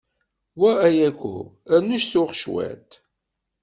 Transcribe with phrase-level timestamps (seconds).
[0.59, 1.33] Wa ayako,
[1.79, 2.91] rnu suɣ cwiṭ.